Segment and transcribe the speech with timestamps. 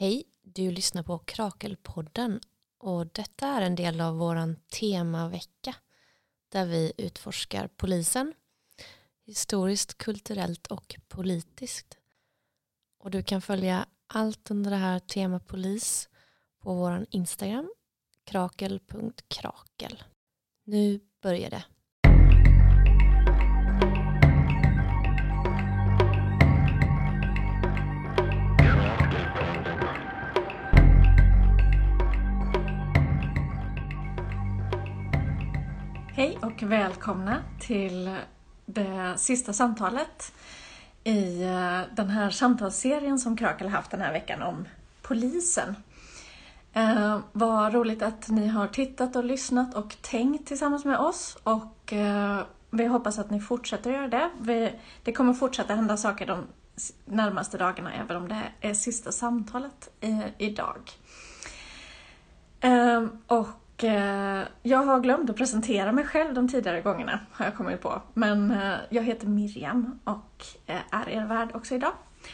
[0.00, 2.40] Hej, du lyssnar på Krakelpodden
[2.78, 5.74] och detta är en del av våran temavecka
[6.48, 8.34] där vi utforskar polisen
[9.24, 11.98] historiskt, kulturellt och politiskt.
[12.98, 16.08] Och du kan följa allt under det här tema polis
[16.58, 17.72] på våran Instagram
[18.24, 20.02] krakel.krakel.
[20.64, 21.64] Nu börjar det.
[36.18, 38.16] Hej och välkomna till
[38.66, 40.32] det sista samtalet
[41.04, 44.68] i eh, den här samtalsserien som Krakel haft den här veckan om
[45.02, 45.76] polisen.
[46.72, 51.92] Eh, vad roligt att ni har tittat och lyssnat och tänkt tillsammans med oss och
[51.92, 54.30] eh, vi hoppas att ni fortsätter göra det.
[54.40, 54.72] Vi,
[55.02, 56.46] det kommer fortsätta hända saker de
[57.04, 60.90] närmaste dagarna även om det är sista samtalet i, idag.
[62.60, 63.48] Eh, och
[63.84, 68.02] eh, jag har glömt att presentera mig själv de tidigare gångerna har jag kommit på.
[68.14, 71.92] Men eh, jag heter Miriam och eh, är er värd också idag.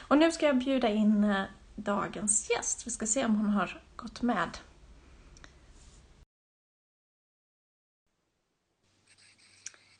[0.09, 1.35] Och nu ska jag bjuda in
[1.77, 2.87] dagens gäst.
[2.87, 4.49] Vi ska se om hon har gått med.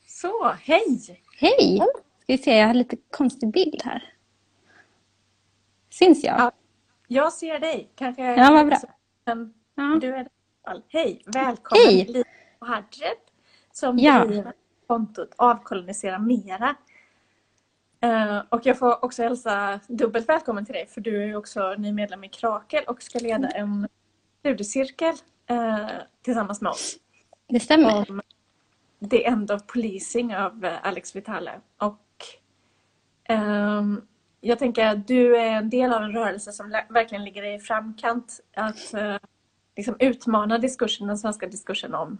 [0.07, 1.21] Så, hej!
[1.39, 1.77] Hej!
[1.77, 4.13] Ska vi se, jag har lite konstig bild här.
[5.89, 6.39] Syns jag?
[6.39, 6.51] Ja.
[7.07, 7.91] Jag ser dig.
[7.95, 8.77] Kanske Ja, vad bra.
[9.25, 9.97] Men Ja.
[10.01, 10.29] du är det
[10.65, 10.81] fall.
[10.89, 11.21] Hej!
[11.25, 12.05] Välkommen Hej.
[12.05, 12.25] Lina
[12.59, 13.17] Hadred
[13.71, 14.25] som Ja.
[14.25, 14.53] driver
[14.87, 16.75] kontot Avkolonisera Mera.
[18.01, 21.91] Eh, och jag får också hälsa dubbelt välkommen till dig för du är också ny
[21.91, 23.87] medlem i Krakel och ska leda en
[24.39, 25.15] studiecirkel
[25.49, 25.87] eh,
[26.21, 26.95] tillsammans med oss
[27.47, 28.09] Det stämmer.
[28.11, 28.21] om
[29.09, 31.59] The End of Policing av eh, Alex Vitale.
[31.77, 32.01] Och
[33.23, 34.01] ehm,
[34.41, 38.39] jag tänker att du är en del av en rörelse som verkligen ligger i framkant
[38.55, 39.17] att eh,
[39.75, 42.17] liksom utmana diskursen, den svenska diskursen om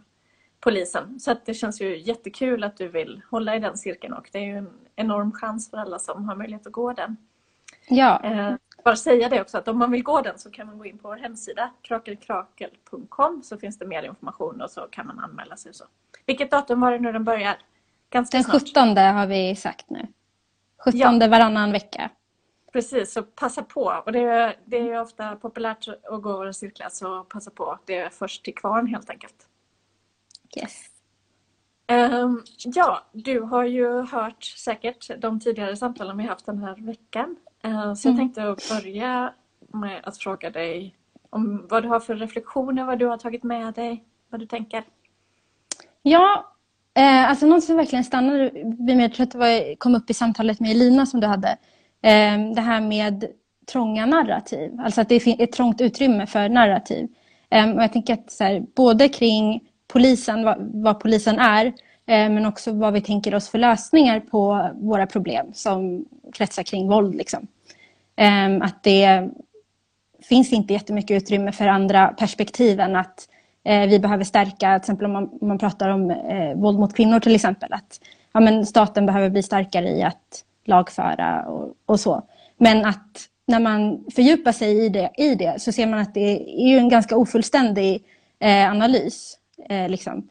[0.60, 1.20] polisen.
[1.20, 4.38] Så att det känns ju jättekul att du vill hålla i den cirkeln och det
[4.38, 7.18] är ju en enorm chans för alla som har möjlighet att gå den.
[7.90, 10.78] Ja, Eh, bara säga det också att om man vill gå den så kan man
[10.78, 15.20] gå in på vår hemsida krakelkrakel.com så finns det mer information och så kan man
[15.20, 15.74] anmäla sig.
[15.74, 15.86] Så.
[16.26, 17.58] Vilket datum var det nu den börjar?
[18.10, 18.62] Ganska den snart.
[18.62, 20.08] 17 har vi sagt nu.
[20.86, 21.28] 17 Ja.
[21.28, 22.10] varannan vecka.
[22.76, 24.02] Precis, så passa på.
[24.06, 27.80] Och det är, det är ju ofta populärt att gå våra cirklar så passa på.
[27.86, 29.36] Det är först till kvarn helt enkelt.
[30.58, 30.86] Yes.
[31.88, 37.36] Ehm, ja, du har ju hört säkert de tidigare samtalen vi haft den här veckan.
[37.64, 38.20] Ehm, så jag Mm.
[38.20, 39.34] tänkte att börja
[39.74, 40.96] med att fråga dig
[41.30, 44.84] om vad du har för reflektioner, vad du har tagit med dig, vad du tänker.
[46.02, 46.54] Ja,
[46.94, 50.10] eh, alltså något som verkligen stannade vid mig, jag tror att det var, kom upp
[50.10, 51.58] i samtalet med Elina som du hade.
[52.06, 53.26] Ehm, det här med
[53.72, 57.08] trånga narrativ, alltså att det är ett trångt utrymme för narrativ.
[57.50, 61.74] Ehm, och jag tänker att så här, både kring polisen, vad, vad polisen är,
[62.06, 66.88] ehm, men också vad vi tänker oss för lösningar på våra problem som kretsar kring
[66.88, 67.16] våld.
[67.16, 67.48] Liksom.
[68.62, 69.30] Att det
[70.24, 73.28] finns inte jättemycket utrymme för andra perspektiv än att
[73.64, 76.96] eh, vi behöver stärka, till exempel om man, om man pratar om eh, våld mot
[76.96, 78.00] kvinnor till exempel, att
[78.34, 82.24] ja, men staten behöver bli starkare i att lagföra och, och så.
[82.58, 86.62] Men att när man fördjupar sig i det, i det så ser man att det
[86.64, 88.04] är ju en ganska ofullständig
[88.40, 89.38] eh, analys.
[89.70, 90.30] Eh, liksom.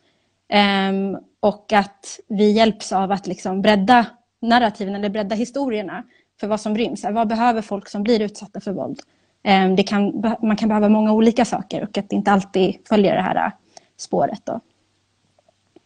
[0.48, 4.06] Ehm, och att vi hjälps av att liksom bredda
[4.42, 6.04] narrativen eller bredda historierna
[6.40, 7.04] för vad som ryms.
[7.04, 9.00] Vad behöver folk som blir utsatta för våld?
[9.42, 13.14] Ehm, Det kan, man kan behöva många olika saker och att det inte alltid följer
[13.14, 13.52] det här eh,
[13.96, 14.40] spåret.
[14.44, 14.60] Då.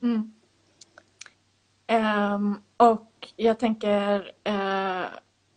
[0.02, 0.32] Mm.
[1.90, 5.06] Um, och jag tänker eh,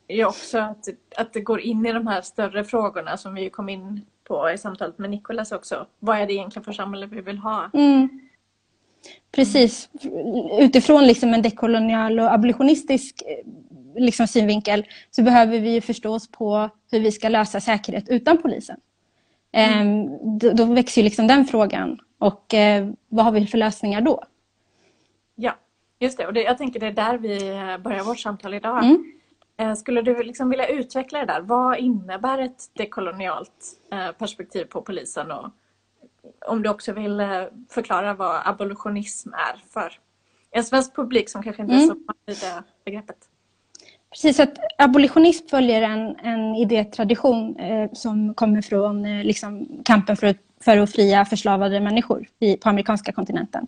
[0.10, 3.70] ju också att, att det går in i de här större frågorna som vi kom
[3.70, 5.88] in på i samtalet med Nicolas också.
[6.00, 7.70] Vad är det egentligen för samhälle vi vill ha?
[7.74, 8.30] Mm.
[9.32, 9.90] Precis.
[10.60, 13.52] Utifrån liksom en dekolonial och abolitionistisk eh,
[13.96, 18.42] liksom synvinkel så behöver vi ju förstå oss på hur vi ska lösa säkerhet utan
[18.42, 18.78] polisen.
[19.52, 20.08] Ehm,
[20.40, 22.00] då, då växer ju liksom den frågan.
[22.18, 24.24] Och eh, vad har vi för lösningar då?
[25.36, 25.56] Ja,
[26.02, 26.28] just det.
[26.28, 28.84] Och det, jag tänker det är där vi eh, börjar vårt samtal idag.
[28.84, 29.12] Mm.
[29.58, 31.42] Eh, Skulle du liksom vilja utveckla det där?
[31.42, 33.64] Vad innebär ett dekolonialt
[33.94, 35.32] eh, perspektiv på polisen?
[35.32, 35.50] Och
[36.46, 37.22] om du också vill
[37.70, 39.94] förklara vad abolitionism är för
[40.52, 41.88] en svensk publik som kanske inte är Mm.
[41.90, 43.18] så van vid det begreppet.
[44.12, 50.28] Precis, att abolitionism följer en, en idétradition eh, som kommer från eh, liksom kampen för,
[50.28, 53.68] att- för att fria förslavade människor i, på amerikanska kontinenten.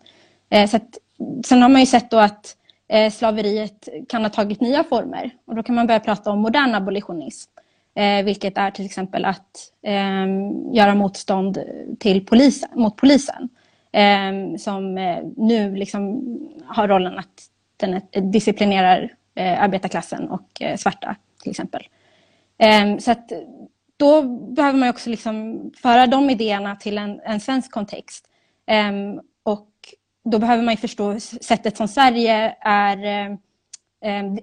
[0.49, 0.97] Eh, så att,
[1.45, 2.57] sen har man ju sett då att
[2.87, 6.75] eh, slaveriet kan ha tagit nya former och då kan man börja prata om modern
[6.75, 7.51] abolitionism.
[7.95, 10.27] eh, vilket är till exempel att eh,
[10.73, 11.57] göra motstånd
[11.99, 13.49] till polisen, mot polisen.
[13.91, 16.23] Eh, som eh, nu liksom
[16.65, 18.01] har rollen att den
[18.31, 21.83] disciplinerar eh, arbetarklassen och eh, svarta till exempel.
[22.57, 23.31] Ehm, så att
[23.97, 28.25] då behöver man också liksom föra de idéerna till en, en svensk kontext.
[28.67, 29.67] Ehm, och
[30.23, 33.37] då behöver man förstå sättet som Sverige är ehm,
[34.01, 34.37] ehm,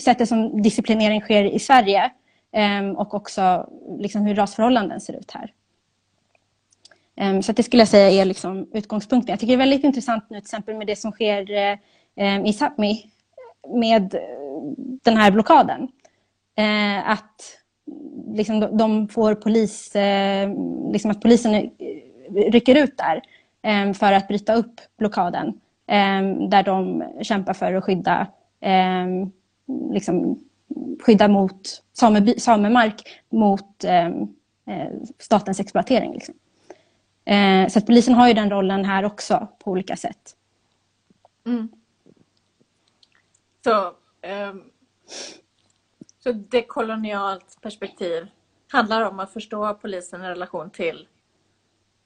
[0.00, 2.10] sättet som disciplinering sker i Sverige
[2.52, 5.52] ehm, och också liksom hur rasförhållanden ser ut här.
[7.42, 9.32] Så det skulle jag säga är liksom utgångspunkten.
[9.32, 11.52] Jag tycker det är väldigt intressant nu till exempel med det som sker
[12.46, 13.10] i Sápmi
[13.68, 14.14] med
[15.04, 15.88] den här blockaden.
[16.56, 17.58] Eh, att
[18.34, 19.92] liksom de får polis,
[20.92, 21.70] liksom att polisen eh,
[22.50, 23.22] rycker ut där
[23.64, 25.60] Ehm, för att bryta upp blockaden.
[25.86, 28.26] Ehm, där de kämpar för att skydda
[28.60, 29.32] ehm,
[29.90, 30.44] liksom,
[31.02, 34.10] skydda mot sameby, samemark mot eh,
[35.18, 36.12] statens exploatering.
[36.12, 36.34] Liksom.
[37.24, 40.36] Eh, så att polisen har ju den rollen här också på olika sätt.
[41.46, 41.68] Mm.
[43.64, 43.86] Så,
[44.50, 44.64] um,
[46.18, 48.26] så det kolonialt perspektiv
[48.68, 51.08] handlar om att förstå polisen i relation till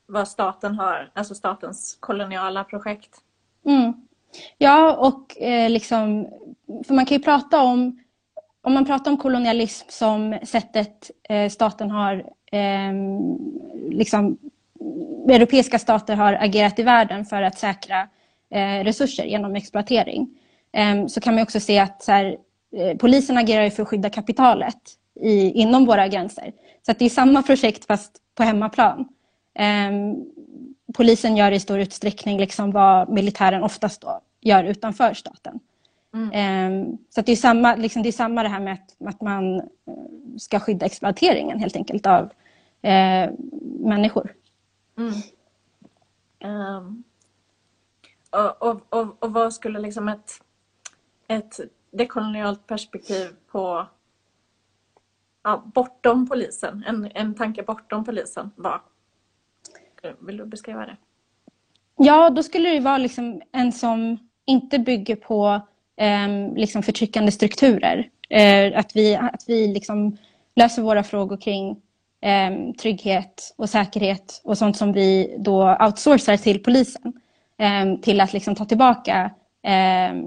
[0.08, 3.10] vad staten har, alltså statens koloniala projekt.
[3.66, 3.92] Mm.
[4.58, 6.28] Ja, och eh, liksom,
[6.86, 7.98] för man kan ju prata om
[8.62, 12.14] om man pratar om kolonialism som sättet eh, staten har,
[12.52, 12.92] eh,
[13.90, 14.38] liksom,
[15.28, 18.08] europeiska stater har agerat i världen för att säkra
[18.50, 20.28] eh, resurser genom exploatering,
[20.72, 22.36] eh, så kan man också se att så här,
[22.76, 24.82] eh, polisen agerar för att skydda kapitalet
[25.20, 26.52] i, inom våra gränser.
[26.86, 29.08] Så att det är samma projekt fast på hemmaplan.
[29.54, 30.16] Ehm,
[30.94, 34.04] polisen gör i stor utsträckning liksom vad militären oftast
[34.40, 35.60] gör utanför staten.
[36.14, 36.30] Mm.
[36.32, 39.56] Ehm, så det, är samma, liksom, det är samma det här med att, att, man
[39.56, 39.64] eh,
[40.38, 42.30] ska skydda exploateringen helt enkelt av
[42.82, 43.30] eh,
[43.80, 44.34] människor.
[44.98, 45.12] Mm.
[46.44, 47.04] Um,
[48.30, 50.32] och, och, och, och, vad skulle liksom ett,
[51.28, 51.60] ett
[51.90, 53.86] dekolonialt perspektiv på
[55.42, 58.80] ja, bortom polisen, en, en tanke bortom polisen vara?
[60.20, 60.96] Vill du beskriva det?
[61.96, 65.60] Ja, då skulle det vara liksom en som inte bygger på
[65.96, 68.08] eh, liksom förtryckande strukturer.
[68.30, 70.16] Eh, att vi, att vi liksom
[70.56, 71.70] löser våra frågor kring
[72.20, 77.12] eh, trygghet och säkerhet och sånt som vi då outsourcar till polisen.
[77.58, 79.30] Ehm, till att liksom ta tillbaka
[79.62, 80.24] ehm,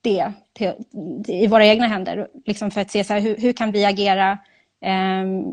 [0.00, 0.72] det till,
[1.28, 2.28] i våra egna händer.
[2.44, 4.38] Liksom för att se så här, hur, hur kan vi agera
[4.80, 5.44] ehm,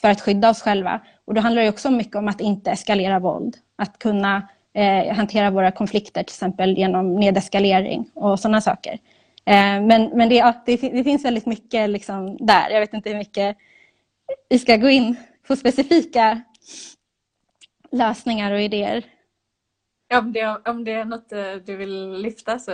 [0.00, 1.00] för att skydda oss själva.
[1.24, 3.56] Och då handlar det också mycket om att inte eskalera våld.
[3.76, 8.92] Att kunna eh, hantera våra konflikter till exempel genom nedeskalering och sådana saker.
[9.44, 12.70] Eh, men men det, ja, det, det, finns väldigt mycket liksom där.
[12.70, 13.56] Jag vet inte hur mycket
[14.48, 15.16] vi ska gå in
[15.46, 16.40] på specifika
[17.92, 19.04] lösningar och idéer.
[20.14, 22.70] Om, det, om det är något eh, du vill lyfta så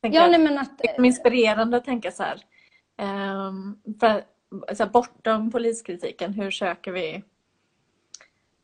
[0.00, 2.40] ja, nej, men att, det är inspirerande att tänka så här.
[3.48, 4.22] Um, för,
[4.72, 7.22] så här, bortom poliskritiken, hur söker vi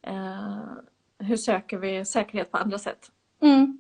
[0.03, 0.63] eh,
[1.19, 2.99] hur söker vi säkerhet på andra sätt?
[3.43, 3.79] Mm.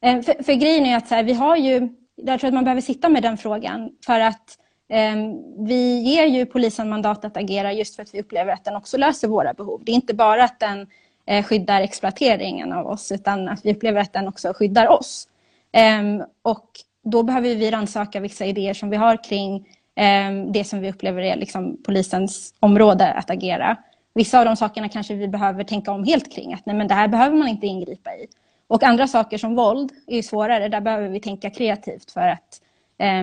[0.00, 2.64] Eh, för, för grejen är att så här, vi har ju, jag tror att man
[2.64, 4.58] behöver sitta med den frågan för att
[4.88, 5.16] eh,
[5.58, 8.96] vi ger ju polisen mandat att agera just för att vi upplever att den också
[8.96, 9.82] löser våra behov.
[9.84, 10.86] Det är inte bara att den
[11.26, 15.28] eh, skyddar exploateringen av oss utan att vi upplever att den också skyddar oss.
[15.72, 16.68] Eh, och
[17.04, 21.22] då behöver vi rannsaka vissa idéer som vi har kring Ehm, det som vi upplever
[21.22, 23.76] är liksom polisens område att agera.
[24.14, 26.54] Vissa av de sakerna kanske vi behöver tänka om helt kring.
[26.54, 28.26] Att nej, men det här behöver man inte ingripa i.
[28.66, 30.68] Och andra saker som våld är svårare.
[30.68, 32.60] Där behöver vi tänka kreativt för att
[32.98, 33.22] eh,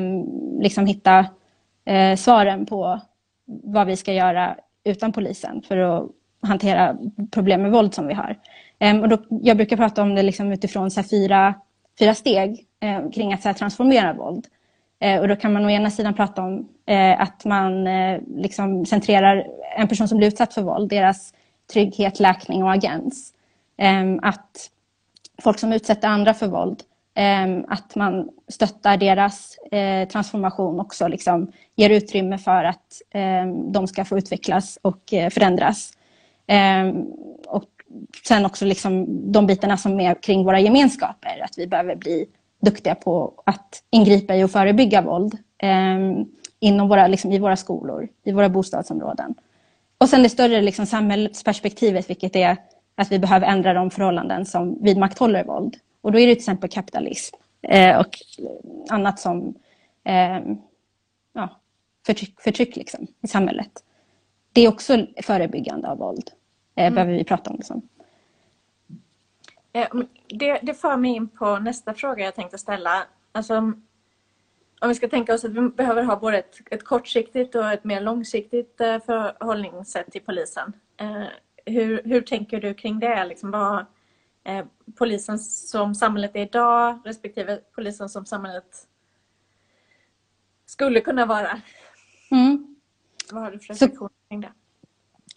[0.62, 1.26] liksom hitta
[1.86, 3.00] eh, svaren på
[3.46, 6.10] vad vi ska göra utan polisen för att
[6.42, 6.98] hantera
[7.32, 8.38] problem med våld som vi har.
[8.80, 11.54] Eh, och då, jag brukar prata om det liksom utifrån så fyra,
[12.00, 14.48] fyra steg eh, kring att så transformera våld.
[15.00, 18.86] Eh, och då kan man å ena sidan prata om eh, att man eh, liksom
[18.86, 21.34] centrerar en person som blir utsatt för våld, deras
[21.74, 23.34] trygghet, läkning och agens.
[23.78, 24.70] Ehm, att
[25.42, 26.82] folk som utsätter andra för våld,
[27.16, 33.88] ehm, att man stöttar deras eh, transformation också, liksom ger utrymme för att ehm, de
[33.88, 35.94] ska få utvecklas och eh, förändras.
[37.48, 37.70] Och
[38.28, 42.28] sen också liksom de bitarna som är kring våra gemenskaper, att vi behöver bli
[42.60, 46.26] duktiga på att ingripa i och förebygga våld eh,
[46.60, 49.36] inom våra, liksom, i våra skolor, i våra bostadsområden.
[49.98, 52.58] Och sen det större liksom, samhällsperspektivet, vilket är
[52.96, 55.78] att vi behöver ändra de förhållanden som vidmakthåller våld.
[56.02, 58.18] Och då är det till exempel kapitalism eh, och
[58.90, 59.56] annat som
[60.04, 60.40] eh,
[61.34, 61.50] ja,
[62.06, 63.72] förtryck, förtryck liksom, i samhället.
[64.54, 66.32] Det är också förebyggande av våld,
[66.76, 66.96] eh, mm.
[66.96, 67.56] behöver vi prata om.
[67.56, 67.82] Liksom.
[70.30, 73.08] Det, det för mig in på nästa fråga jag tänkte ställa.
[73.32, 73.58] Alltså,
[74.82, 77.84] om vi ska tänka oss att vi behöver ha både ett, ett kortsiktigt och ett
[77.84, 80.74] mer långsiktigt eh, förhållningssätt till polisen.
[80.98, 81.24] Eh,
[81.66, 83.26] hur, hur tänker du kring det?
[83.26, 83.86] Liksom vad,
[84.44, 84.66] eh,
[84.98, 88.88] polisen som samhället är idag respektive polisen som samhället
[90.66, 91.62] skulle kunna vara.
[92.32, 92.76] Mm.
[93.32, 94.54] Vad har du för reflektioner kring det?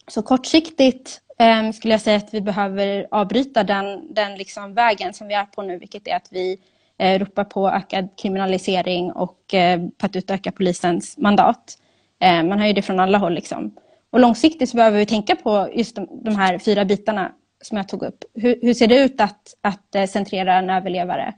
[0.07, 5.27] Så kortsiktigt Ehm, skulle jag säga att vi behöver avbryta den, den liksom vägen som
[5.27, 6.57] vi är på nu, vilket är att vi
[6.97, 11.77] eh, ropar på ökad kriminalisering och eh, på att utöka polisens mandat.
[12.19, 13.33] Eh, man hör ju det från alla håll.
[13.33, 13.75] Liksom.
[14.11, 17.87] Och långsiktigt så behöver vi tänka på just de, de här fyra bitarna som jag
[17.87, 18.23] tog upp.
[18.33, 21.33] Hur, hur ser det ut att, att eh, centrera en överlevare?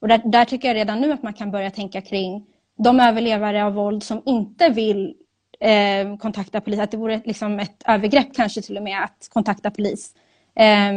[0.00, 2.46] Och där, där, tycker jag redan nu att man kan börja tänka kring
[2.78, 5.14] de överlevare av våld som inte vill
[5.60, 9.70] eh, kontakta polis, att det vore liksom ett övergrepp kanske till och med att kontakta
[9.70, 10.14] polis.
[10.54, 10.92] Eh,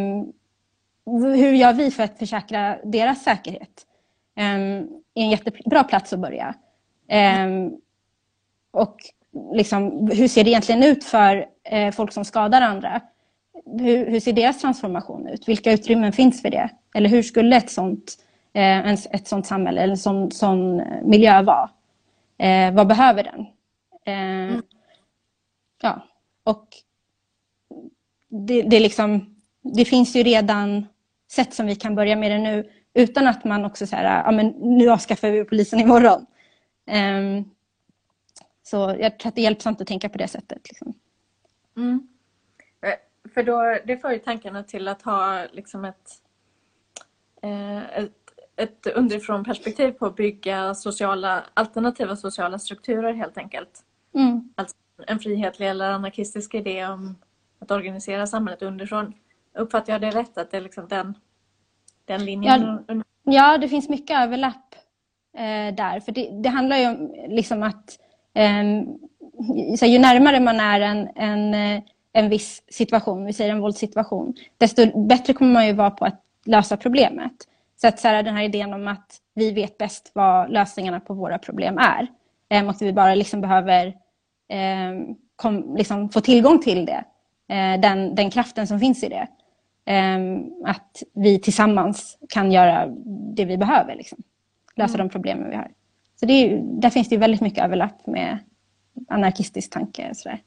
[1.36, 3.86] hur gör vi för att försäkra deras säkerhet?
[4.38, 4.46] Eh,
[5.14, 6.56] är en jättebra plats att börja.
[7.08, 7.48] Eh,
[8.72, 8.98] och
[9.54, 13.02] liksom, hur ser det egentligen ut för eh, folk som skadar andra?
[13.80, 15.48] Hur, hur, ser deras transformation ut?
[15.48, 16.70] Vilka utrymmen finns för det?
[16.96, 18.18] Eller hur skulle ett sånt,
[18.54, 21.70] eh, ett sånt samhälle eller en sån, sån miljö vara?
[22.38, 23.46] Eh, vad behöver den?
[24.06, 24.62] Eh, mm.
[25.82, 26.08] Ja,
[26.44, 26.68] och
[28.30, 30.86] det, det, liksom, det finns ju redan
[31.32, 34.48] sätt som vi kan börja med det nu utan att man också säger ja men
[34.48, 36.26] nu avskaffar vi polisen imorgon.
[36.92, 37.52] Um,
[38.64, 40.70] så jag tror att det är hjälpsamt att tänka på det sättet.
[40.70, 40.94] Liksom.
[41.78, 42.08] Mm.
[42.82, 46.12] Eh, för då, det för ju tankarna till att ha liksom ett,
[47.42, 48.12] eh, ett,
[48.56, 53.84] ett underifrån perspektiv på att bygga sociala, alternativa sociala strukturer helt enkelt.
[54.16, 54.54] Mm.
[54.56, 54.76] Alltså
[55.08, 57.16] en frihetlig eller anarkistisk idé om
[57.60, 59.14] att organisera samhället underifrån.
[59.58, 61.14] Uppfattar jag det rätt att det är liksom den,
[62.06, 62.84] den linjen?
[62.88, 64.76] Ja, ja det finns mycket överlapp
[65.38, 66.00] eh, där.
[66.00, 68.00] För det, det, handlar ju om liksom att
[68.34, 68.64] eh,
[69.78, 74.34] så ju närmare man är en, en, eh, en viss situation, vi säger en våldssituation,
[74.58, 77.32] desto bättre kommer man ju vara på att lösa problemet.
[77.82, 81.14] Så att så här, den här idén om att vi vet bäst vad lösningarna på
[81.14, 82.08] våra problem är.
[82.50, 83.94] Eh, och vi bara liksom behöver eh,
[85.36, 87.04] kom, liksom få tillgång till det.
[87.48, 89.28] Eh, den, den kraften som finns i det.
[89.92, 90.20] Eh,
[90.66, 92.88] att vi tillsammans kan göra
[93.36, 93.96] det vi behöver.
[93.96, 94.18] Liksom.
[94.76, 95.08] Lösa mm.
[95.08, 95.72] de problemen vi har.
[96.20, 98.38] Så det är, där finns det väldigt mycket överlapp med
[99.08, 100.16] anarkistisk tanke.
[100.16, 100.42] Sådär.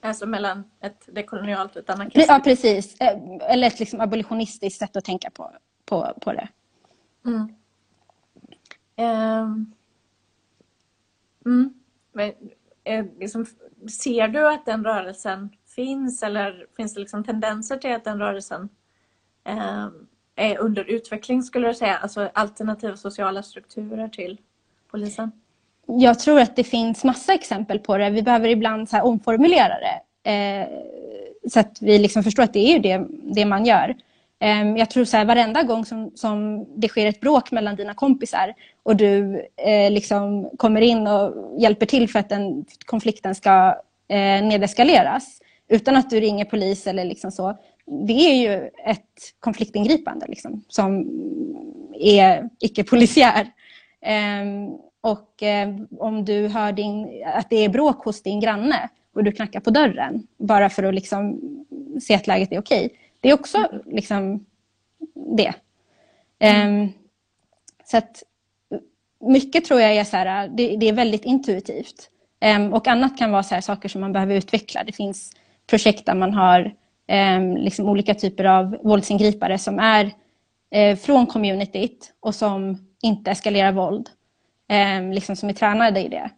[0.00, 2.28] Alltså mellan ett dekolonialt och ett anarkistiskt?
[2.28, 3.00] Ja, precis.
[3.00, 5.50] Eh, eller ett liksom abolitionistiskt sätt att tänka på,
[5.84, 6.48] på, på det.
[7.26, 7.54] Mm.
[8.96, 9.72] Um.
[11.46, 11.74] Mm.
[12.12, 12.34] Men, eh,
[12.84, 13.46] Eh, liksom,
[14.02, 18.68] ser du att den rörelsen finns eller finns det liksom tendenser till att den rörelsen
[19.44, 19.88] eh,
[20.36, 21.96] är under utveckling skulle du säga?
[21.96, 24.40] Alltså alternativa sociala strukturer till
[24.90, 25.32] polisen?
[25.86, 28.10] Jag tror att det finns massa exempel på det.
[28.10, 30.68] Vi behöver ibland så omformulera det eh,
[31.50, 33.96] så att vi liksom förstår att det är ju det, det man gör.
[34.40, 37.94] Ehm, jag tror så här, varenda gång som, som det sker ett bråk mellan dina
[37.94, 43.80] kompisar och du eh, liksom kommer in och hjälper till för att den konflikten ska
[44.08, 47.56] eh, nedeskaleras utan att du ringer polis eller liksom så.
[48.06, 51.08] Det är ju ett konfliktingripande liksom, som
[52.00, 53.46] är icke-polisiär.
[54.00, 54.44] Eh,
[55.00, 59.32] och eh, om du hör din, att det är bråk hos din granne och du
[59.32, 61.40] knackar på dörren bara för att liksom
[62.02, 62.90] se att läget är okej.
[63.24, 64.46] Det är också liksom
[65.36, 65.54] det.
[66.66, 66.92] Um,
[67.84, 68.22] så att
[69.20, 72.10] mycket tror jag är så här, det, det är väldigt intuitivt.
[72.56, 74.84] Um, och annat kan vara så här, saker som man behöver utveckla.
[74.84, 75.32] Det finns
[75.66, 76.74] projekt där man har
[77.36, 80.04] um, liksom olika typer av våldsingripare som är
[80.76, 84.10] uh, från communityt och som inte eskalerar våld
[85.12, 86.30] liksom som är tränade i det.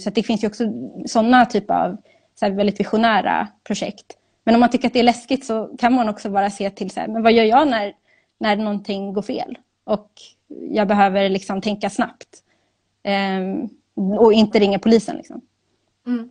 [0.00, 0.64] Så det finns ju också
[1.06, 1.96] sådana typer av
[2.34, 4.16] så väldigt visionära projekt.
[4.46, 6.90] Men om man tycker att det är läskigt så kan man också bara se till
[6.90, 7.92] så här, men vad gör jag när,
[8.38, 9.58] när någonting går fel?
[9.84, 10.10] Och
[10.70, 12.42] jag behöver liksom tänka snabbt.
[13.02, 13.68] Eh,
[14.18, 15.16] och inte ringa polisen.
[15.16, 15.40] Liksom.
[16.06, 16.30] Mm.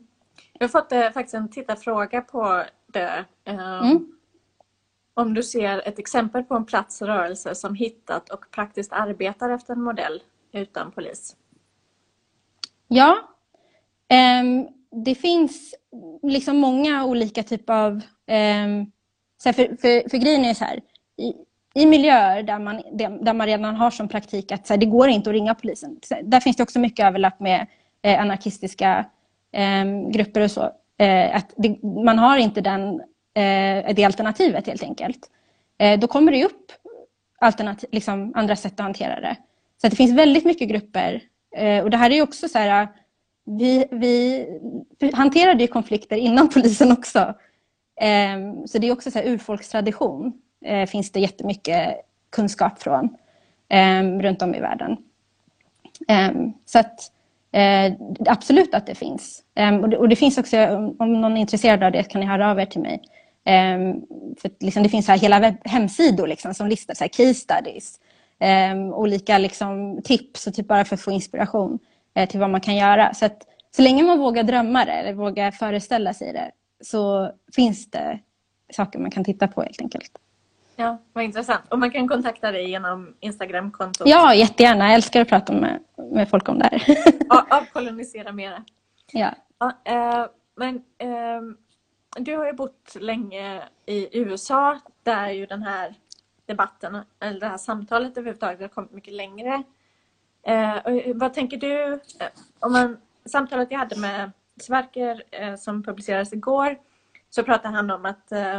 [0.53, 3.25] Jag har fått eh, faktiskt en tittarfråga på det.
[3.45, 4.11] Eh, mm.
[5.13, 9.73] Om du ser ett exempel på en plats rörelse som hittat och praktiskt arbetar efter
[9.73, 11.35] en modell utan polis?
[12.87, 13.17] Ja,
[14.41, 14.67] um,
[15.05, 15.75] det finns
[16.23, 18.01] liksom många olika typer av...
[18.27, 18.67] Eh,
[19.43, 20.79] så för, för, för grejen är så här,
[21.17, 21.33] i,
[21.81, 22.81] i miljöer där man,
[23.21, 25.99] där man redan har som praktik att så här, det går inte att ringa polisen.
[26.23, 27.67] Där finns det också mycket överlapp med
[28.01, 29.05] eh, anarkistiska
[29.51, 30.71] eh, grupper och så.
[30.97, 32.99] Eh, att det, man har inte den,
[33.33, 35.19] eh, det alternativet helt enkelt.
[35.77, 36.71] Eh, då kommer det upp
[37.39, 39.35] alternativ, liksom andra sätt att hantera det.
[39.81, 41.21] Så det finns väldigt mycket grupper.
[41.57, 42.87] Eh, och det här är också så här,
[43.45, 44.47] vi, vi
[45.13, 47.33] hanterade ju konflikter inom polisen också.
[48.01, 50.33] Ehm, så det är också så här urfolkstradition.
[50.65, 51.95] Eh, finns det jättemycket
[52.29, 53.17] kunskap från
[53.69, 54.97] ehm, runt om i världen.
[56.07, 57.11] Ehm, så att
[57.51, 57.93] eh,
[58.25, 59.43] absolut att det finns.
[59.81, 60.57] Och det, och det finns också,
[60.99, 63.01] om någon är intresserad av det kan ni höra av er till mig.
[64.37, 67.33] För liksom, det finns så här hela webb, hemsidor liksom, som listar så här case
[67.33, 67.99] studies,
[68.93, 71.79] olika liksom, tips och typ bara för att få inspiration
[72.29, 73.13] till vad man kan göra.
[73.13, 76.51] Så att så länge man vågar drömma det eller vågar föreställa sig det
[76.83, 78.19] så finns det
[78.73, 80.11] saker man kan titta på helt enkelt.
[80.75, 81.61] Ja, vad intressant.
[81.69, 84.07] Och man kan kontakta dig genom Instagramkontot?
[84.07, 84.85] Ja, jättegärna.
[84.85, 85.79] Jag älskar att prata med,
[86.11, 86.83] med folk om det här.
[87.61, 88.63] Avkolonisera mera.
[89.11, 89.31] Ja.
[89.59, 91.41] ja äh, men äh,
[92.19, 95.95] du har ju bott länge i USA där ju den här
[96.45, 99.63] debatten, eller det här samtalet överhuvudtaget har kommit mycket längre.
[100.45, 102.27] Eh, eh, vad tänker du, eh,
[102.59, 106.77] om man, samtalet jag hade med Sverker eh, som publicerades igår
[107.29, 108.57] så pratade han om att eh,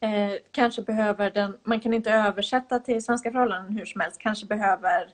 [0.00, 4.46] eh, kanske behöver den, man kan inte översätta till svenska förhållanden hur som helst, kanske
[4.46, 5.08] behöver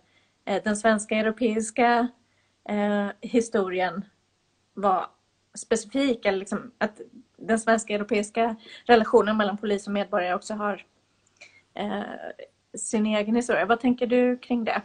[0.45, 2.09] eh, den svenska europeiska
[2.69, 4.05] eh, historien
[4.75, 5.07] vara
[5.55, 7.01] specifik eller liksom att
[7.37, 10.87] den svenska europeiska relationen mellan polis och medborgare också har
[11.75, 12.03] eh,
[12.75, 13.67] sin egen historia.
[13.67, 14.83] Vad tänker du kring det?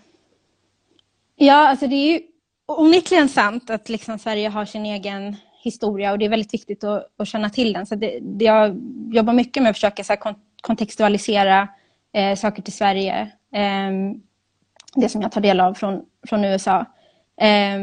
[1.36, 2.22] Ja, alltså det är ju
[2.68, 7.08] onekligen sant att liksom Sverige har sin egen historia och det är väldigt viktigt att,
[7.18, 7.86] att känna till den.
[7.86, 11.68] Så det, det jag jobbar mycket med att försöka så här, kontextualisera
[12.14, 13.32] eh, saker till Sverige.
[13.54, 13.92] Eh,
[14.96, 16.80] det som jag tar del av från, från USA.
[17.42, 17.80] Eh,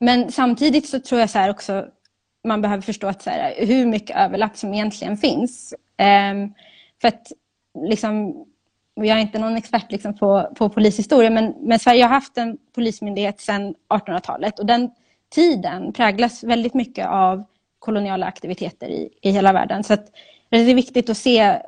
[0.00, 1.86] men samtidigt så tror jag så här också
[2.44, 5.74] man behöver förstå att så här, hur mycket överlapp som egentligen finns.
[5.96, 6.54] Ehm,
[7.00, 7.32] för att
[7.88, 8.44] liksom,
[8.94, 12.58] jag är inte någon expert liksom på, på polishistoria, men, men Sverige har haft en
[12.74, 14.90] polismyndighet sedan 1800-talet och den
[15.34, 17.44] tiden präglas väldigt mycket av
[17.78, 19.84] koloniala aktiviteter i, i hela världen.
[19.84, 19.96] Så
[20.48, 21.58] det är viktigt att se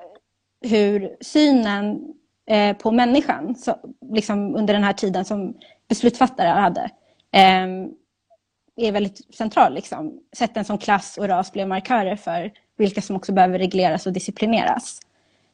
[0.61, 2.15] hur synen
[2.47, 3.77] eh, på människan så,
[4.13, 5.55] liksom under den här tiden som
[5.89, 6.91] beslutsfattare hade
[7.33, 7.67] eh,
[8.77, 9.75] är väldigt central.
[9.75, 10.21] Liksom.
[10.37, 15.01] Sätten som klass och ras blev markörer för vilka som också behöver regleras och disciplineras.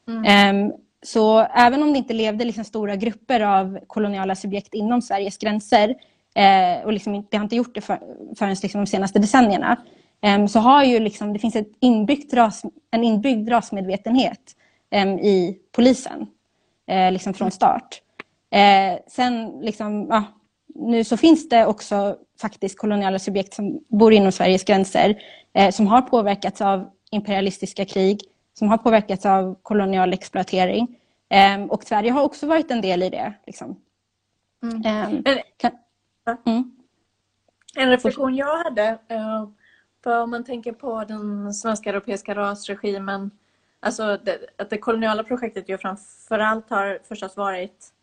[0.07, 0.67] Mm.
[0.69, 5.37] Eh, så även om det inte levde liksom stora grupper av koloniala subjekt inom Sveriges
[5.37, 5.95] gränser
[6.35, 7.99] eh, och liksom, det har inte gjort det för,
[8.37, 9.77] förrän liksom de senaste decennierna
[10.21, 12.61] eh, så har ju liksom, det finns ett inbyggt ras,
[12.91, 14.41] en inbyggd rasmedvetenhet
[14.91, 16.27] eh, i polisen
[16.87, 18.01] eh, liksom från start.
[18.51, 20.23] Eh, sen liksom, ja,
[20.75, 25.21] nu så finns det också faktiskt koloniala subjekt som bor inom Sveriges gränser
[25.53, 28.21] eh, som har påverkats av imperialistiska krig
[28.53, 30.99] som har påverkats av kolonial exploatering.
[31.55, 33.33] Um, och Sverige har också varit en del i det.
[33.45, 33.81] Liksom.
[34.63, 34.75] Mm.
[35.15, 35.23] Um,
[35.57, 35.71] kan,
[36.45, 36.71] mm.
[37.75, 39.49] En reflektion jag hade, uh,
[40.03, 43.31] för om man tänker på den svenska europeiska rasregimen,
[43.79, 47.93] alltså det, att det koloniala projektet ju framförallt har förstås varit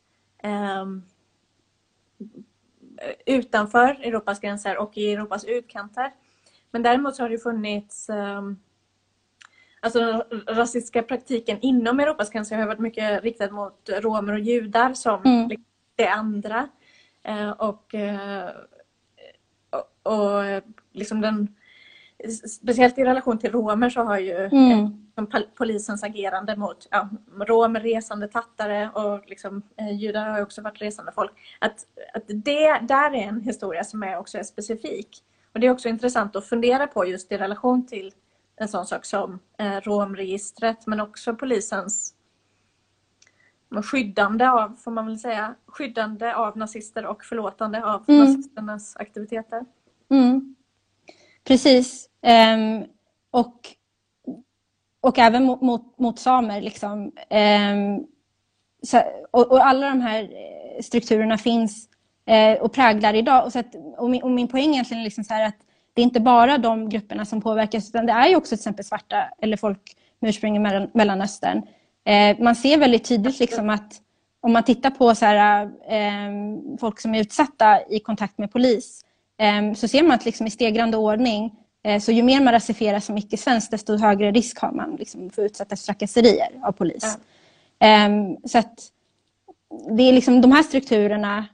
[0.42, 1.04] um,
[3.26, 6.12] utanför Europas gränser och i Europas utkanter.
[6.70, 8.60] Men däremot så har det funnits um,
[9.88, 14.94] Alltså den rasistiska praktiken inom Europas gränser har varit mycket riktad mot romer och judar
[14.94, 15.50] som mm.
[15.96, 16.68] det andra.
[17.22, 18.50] Eh, och, eh,
[19.70, 21.48] och, och liksom den,
[22.48, 25.08] speciellt i relation till romer så har ju mm.
[25.16, 27.08] eh, polisens agerande mot ja,
[27.40, 31.32] romer, resande tattare och liksom, judar har också varit resande folk.
[31.58, 35.08] Att, att det där är en historia som är också är specifik.
[35.52, 38.12] Och det är också intressant att fundera på just i relation till
[38.60, 42.14] en sån sak som eh, romregistret men också polisens
[43.82, 48.24] skyddande av, får man väl säga, skyddande av nazister och förlåtande av mm.
[48.24, 49.64] nazisternas aktiviteter.
[50.10, 50.54] Mm.
[51.44, 52.08] Precis.
[52.22, 52.84] Um,
[53.30, 53.60] och,
[55.00, 56.60] och även mot, mot, mot samer.
[56.60, 57.12] Liksom.
[57.30, 58.06] Um,
[58.82, 61.88] så, och, och, alla de här eh, strukturerna finns
[62.26, 63.44] eh, och präglar idag.
[63.44, 65.58] Och, så att, och, min, och min poäng egentligen är liksom så här att
[65.98, 68.84] det är inte bara de grupperna som påverkas utan det är ju också till exempel
[68.84, 71.62] svarta eller folk med ursprung i Mellanöstern.
[72.04, 73.92] Eh, man ser väldigt tydligt liksom att
[74.40, 76.30] om man tittar på så här, eh,
[76.80, 79.04] folk som är utsatta i kontakt med polis
[79.38, 83.04] eh, så ser man att liksom i stegrande ordning eh, så ju mer man rasifieras
[83.04, 87.18] som icke-svensk desto högre risk har man liksom, för utsatta trakasserier av polis.
[87.78, 87.86] Ja.
[87.86, 88.92] Ehm, så att
[89.96, 91.46] det är liksom de här strukturerna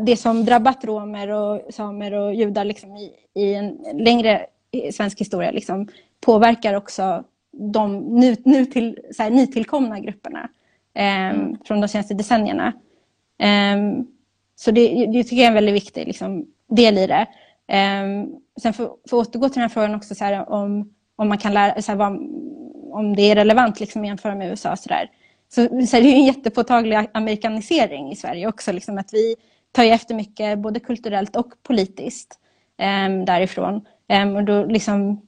[0.00, 4.46] det som drabbat romer och samer och judar liksom i, i en längre
[4.92, 5.88] svensk historia liksom,
[6.20, 10.48] påverkar också de nu, nu till, så här, nytillkomna grupperna
[10.94, 11.56] eh, mm.
[11.64, 12.72] från de senaste decennierna.
[13.38, 14.04] Eh,
[14.56, 17.26] så det, det, tycker jag är en väldigt viktig liksom, del i det.
[17.66, 18.26] Eh,
[18.62, 21.38] sen för, för att återgå till den här frågan också så här, om, om man
[21.38, 22.12] kan lära så här, vad,
[22.92, 24.76] om det är relevant liksom, jämföra med USA.
[24.76, 24.90] Så.
[25.48, 28.72] Så, så det är en jättepåtaglig amerikanisering i Sverige också.
[28.72, 29.36] Liksom, att vi
[29.72, 32.38] tar efter mycket både kulturellt och politiskt
[32.78, 33.86] eh, därifrån.
[34.08, 35.20] Eh, och då, liksom,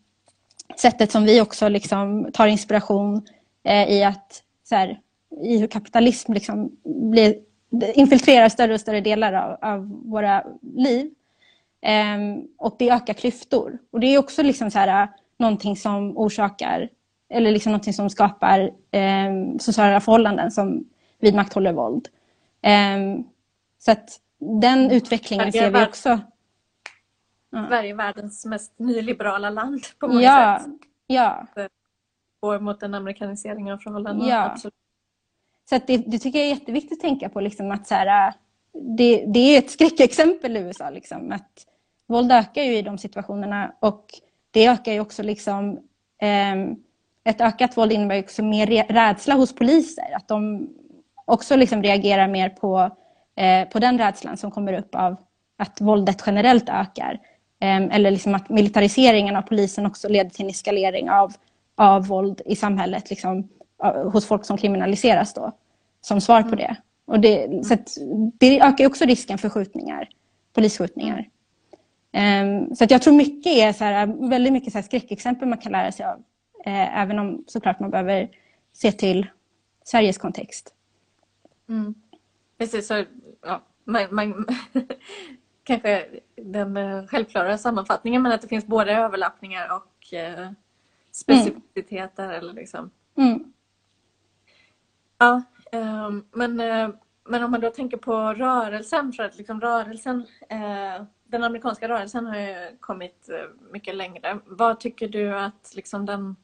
[0.77, 3.27] sättet som vi också liksom, tar inspiration
[3.65, 5.01] eh, i att så här,
[5.43, 7.37] i hur kapitalism liksom, blir,
[7.95, 10.45] infiltrerar större och större delar av, av våra
[10.77, 11.11] liv.
[11.83, 13.79] Ehm, och det ökar klyftor.
[13.91, 16.89] Och det är också liksom så här, äh, någonting som orsakar,
[17.29, 20.85] eller liksom någonting som skapar ehm, sociala förhållanden som
[21.21, 22.09] vidmakthåller våld.
[22.63, 23.25] Ehm,
[23.79, 24.21] så att
[24.61, 26.21] den utvecklingen ser vi också.
[27.69, 30.73] Sverige är världens mest nyliberala land på många ja, sätt.
[31.07, 31.47] Ja.
[32.41, 34.31] Går mot en amerikanisering av förhållandena.
[34.31, 34.51] Ja.
[34.51, 34.75] Absolut.
[35.71, 37.41] Så det, det, tycker jag är jätteviktigt att tänka på.
[37.41, 38.35] Liksom, att så här,
[38.73, 40.91] det, det, är ett skräckexempel i USA.
[40.91, 41.67] Liksom, att
[42.07, 44.07] våld ökar ju i de situationerna och
[44.51, 45.79] det ökar ju också liksom,
[46.23, 46.57] eh,
[47.25, 50.17] ett ökat våld innebär också mer rädsla hos poliser.
[50.17, 50.69] Att de
[51.25, 52.97] också liksom reagerar mer på,
[53.37, 55.17] eh, på den rädslan som kommer upp av
[55.59, 57.21] att våldet generellt ökar.
[57.61, 61.33] Eh, eller liksom att militariseringen av polisen också leder till en eskalering av,
[61.77, 63.11] av våld i samhället.
[63.11, 63.49] Liksom,
[64.13, 65.53] hos folk som kriminaliseras då,
[66.01, 66.59] som svar på mm.
[66.59, 66.77] det.
[67.07, 67.77] Och det, så
[68.39, 70.09] det ökar också risken för skjutningar,
[70.53, 71.29] polisskjutningar.
[72.43, 75.59] Um, så att jag tror mycket är så här, väldigt mycket så här skräckexempel man
[75.59, 76.23] kan lära sig av.
[76.67, 78.29] Eh, även om såklart man behöver
[78.73, 79.27] se till
[79.85, 80.75] Sveriges kontext.
[81.69, 81.95] Mm.
[82.59, 83.05] Precis, så
[83.45, 84.47] ja, man, man
[85.65, 90.51] kanske den eh, självklara sammanfattningen men att det finns både överlappningar och eh,
[91.13, 92.25] specificiteter.
[92.25, 92.37] Mm.
[92.37, 92.91] Eller liksom.
[93.17, 93.53] Mm.
[95.19, 100.27] Ja, um, men, uh, men om man då tänker på rörelsen, för att liksom rörelsen,
[101.25, 103.29] den amerikanska rörelsen har ju kommit
[103.73, 104.39] mycket längre.
[104.45, 106.37] Vad tycker du att liksom den,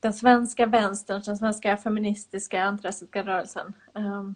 [0.00, 4.34] den svenska vänstern, den svenska feministiska antirasistiska rörelsen um,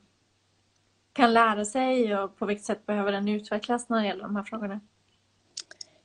[1.19, 4.43] kan lära sig och på vilket sätt behöver den utvecklas när det gäller de här
[4.43, 4.81] frågorna?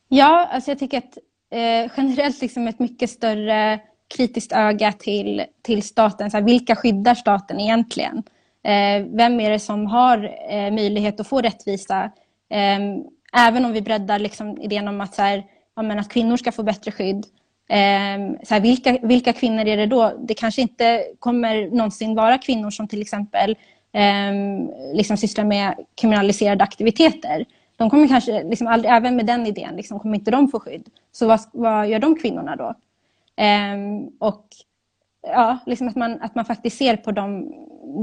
[0.07, 1.17] Ja, alltså jag tycker att
[1.51, 3.79] eh, generellt liksom ett mycket större
[4.17, 6.31] kritiskt öga till, till staten.
[6.31, 8.17] Så här, vilka skyddar staten egentligen?
[8.63, 12.11] Eh, vem är det som har eh, möjlighet att få rättvisa?
[12.49, 12.79] Eh,
[13.47, 15.43] även om vi breddar liksom idén om att, så här,
[15.75, 17.25] ja, att kvinnor ska få bättre skydd.
[17.69, 20.13] Eh, så här, vilka, vilka kvinnor är det då?
[20.27, 23.57] Det kanske inte kommer någonsin vara kvinnor som till exempel eh,
[23.93, 27.45] Ehm, liksom sysslar med kriminaliserade aktiviteter.
[27.75, 30.89] De kommer kanske, liksom aldrig, även med den idén, liksom, kommer inte de få skydd.
[31.11, 32.75] Så vad, vad gör de kvinnorna då?
[33.35, 34.47] Ehm, och
[35.21, 37.53] ja, liksom att, man, att man faktiskt ser på de,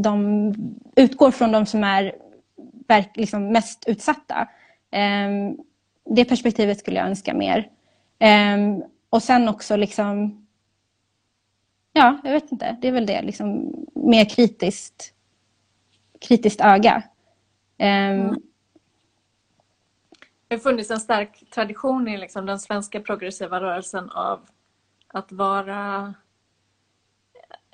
[0.02, 0.54] de
[0.96, 2.12] utgår från de som är
[2.88, 4.48] verk, liksom mest utsatta.
[4.92, 5.58] Um,
[6.16, 7.68] det perspektivet skulle jag önska mer.
[8.54, 10.46] Um, och sen också liksom,
[11.92, 15.14] ja, jag vet inte, det är väl det, liksom mer kritiskt,
[16.28, 17.02] kritiskt öga.
[17.78, 18.34] Mm.
[20.48, 24.40] Det har funnits en stark tradition i liksom den svenska progressiva rörelsen av
[25.08, 26.14] att vara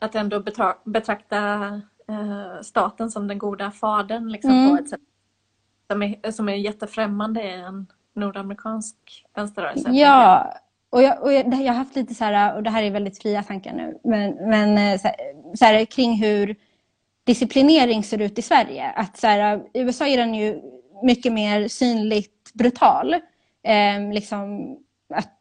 [0.00, 0.42] att ändå
[0.84, 1.64] betrakta
[2.08, 4.76] eh, staten som den goda fadern liksom, mm.
[4.76, 5.00] på ett sätt
[5.90, 8.96] som är, som är jättefrämmande i en nordamerikansk
[9.34, 9.90] vänsterrörelse.
[9.90, 10.52] Ja,
[10.90, 13.22] och jag, och jag, jag har haft lite så här, och det här är väldigt
[13.22, 15.16] fria tankar nu, men, men eh, så här,
[15.56, 16.56] så här, kring hur
[17.26, 18.90] disciplinering ser ut i Sverige.
[18.90, 20.60] Att så här, I USA är den ju
[21.02, 23.14] mycket mer synligt brutal.
[23.62, 24.76] Eh, liksom,
[25.14, 25.32] att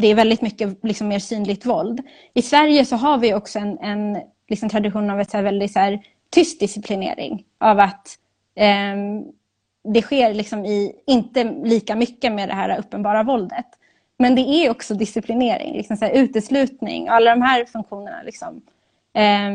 [0.00, 2.00] det är väldigt mycket liksom mer synligt våld.
[2.34, 5.72] I Sverige så har vi också en, en liksom tradition av ett så här väldigt
[5.72, 7.44] så här tyst disciplinering.
[7.58, 8.08] Av att
[8.54, 8.96] eh,
[9.94, 13.66] det sker liksom i, inte lika mycket med det här uppenbara våldet.
[14.18, 17.08] Men det är också disciplinering, liksom så här uteslutning.
[17.08, 18.62] Alla de här funktionerna liksom,
[19.14, 19.50] eh,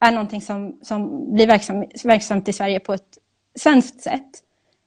[0.00, 3.18] är någonting som, som blir verksam, verksamt i Sverige på ett
[3.58, 4.42] svenskt sätt.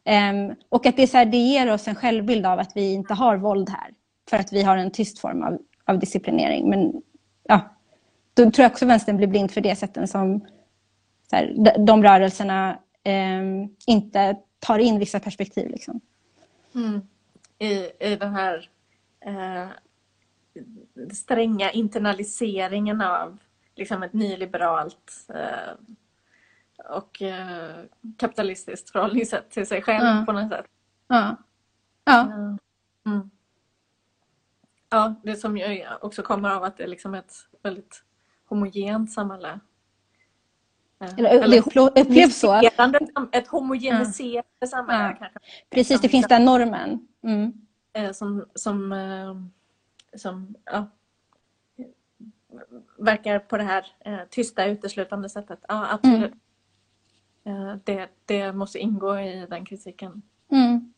[0.06, 3.14] Um, och att det, så här, det ger oss en självbild av att vi inte
[3.14, 3.92] har våld här
[4.30, 6.70] för att vi har en tyst form av, av disciplinering.
[6.70, 7.02] Men
[7.44, 7.76] ja,
[8.34, 10.40] då tror jag också vänstern blir blind för det sätten som
[11.30, 15.70] så här, de, de rörelserna um, inte tar in vissa perspektiv.
[15.70, 16.02] Liksom.
[16.76, 17.02] Mm.
[17.60, 18.70] I, I den här
[19.26, 19.68] eh,
[21.14, 23.38] stränga internaliseringen av
[23.80, 25.74] liksom ett nyliberalt eh,
[26.90, 27.84] och eh,
[28.18, 30.24] kapitalistiskt förhållningssätt till sig själv Ja.
[30.26, 30.66] på något sätt.
[31.08, 31.36] Ja.
[32.06, 32.22] Ja.
[33.06, 33.30] Mm.
[34.90, 38.04] Ja, det som ju också kommer av att det är liksom ett väldigt
[38.46, 39.60] homogent samhälle.
[41.02, 41.60] Eh, Eller,
[42.00, 42.62] upplevs så.
[43.32, 45.16] Ett homogeniserande samhälle Ja.
[45.20, 45.40] kanske.
[45.70, 47.08] Precis, det finns den normen.
[47.24, 47.54] Mm.
[47.94, 49.36] eh, som, som, eh,
[50.18, 50.88] som ja,
[52.98, 55.60] verkar på det här eh, tysta uteslutande sättet.
[55.68, 56.34] Ja, absolut.
[57.44, 60.22] Eh, det, det måste ingå i den kritiken.
[60.52, 60.94] Mm.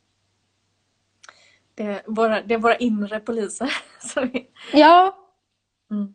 [1.76, 3.74] Det är våra, det är våra inre poliser.
[4.74, 5.17] Ja,
[5.91, 6.13] mm.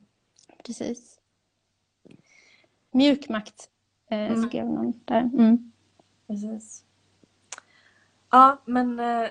[0.65, 1.19] precis.
[2.91, 3.71] Mjukmakt
[4.11, 4.49] eh, Mm.
[4.49, 5.21] skrev någon där.
[5.21, 5.73] Mm.
[6.27, 6.85] Precis.
[8.31, 9.29] Ja, men eh,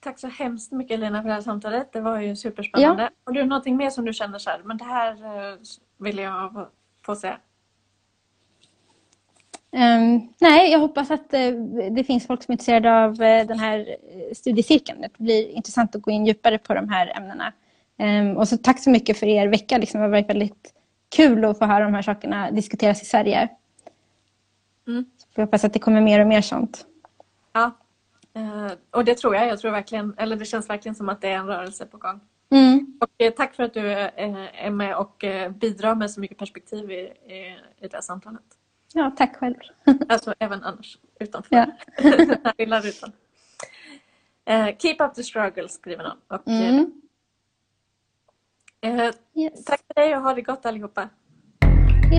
[0.00, 1.92] tack så hemskt mycket Lena för det här samtalet.
[1.92, 3.10] Det var ju superspännande.
[3.24, 5.58] Har du någonting mer som du känner så här, men det här eh,
[5.98, 6.68] vill jag
[7.04, 7.36] få se?
[9.72, 11.50] Ehm, nej, jag hoppas att eh,
[11.90, 13.96] det finns folk som är intresserade av eh, den här
[14.34, 15.00] studiecirkeln.
[15.00, 17.52] Det blir intressant att gå in djupare på de här ämnena.
[17.98, 19.78] Ehm, och så tack så mycket för er vecka.
[19.78, 20.74] Liksom, det har varit väldigt
[21.16, 23.48] kul att få höra de här sakerna diskuteras i Sverige.
[24.86, 25.04] Mm.
[25.18, 26.86] Så jag hoppas att det kommer mer och mer sånt.
[28.38, 29.48] Eh, och det tror jag.
[29.48, 32.20] Jag tror verkligen, eller det känns verkligen som att det är en rörelse på gång.
[32.50, 32.98] Mm.
[33.00, 36.90] Och eh, tack för att du eh, är med och bidrar med så mycket perspektiv
[36.90, 38.42] i, i, i det här samtalet.
[38.94, 39.54] Ja, tack själv.
[40.08, 41.66] Alltså även annars, utanför Ja.
[42.02, 43.12] den här lilla rutan.
[44.44, 46.18] Eh, keep up the struggle skriver någon.
[46.28, 46.92] Och, Mm.
[48.80, 49.64] eh, Yes.
[49.64, 51.08] tack för dig och ha det gott allihopa.
[52.10, 52.18] Hej